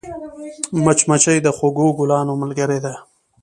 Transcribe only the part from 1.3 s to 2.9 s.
د خوږو ګلونو ملګرې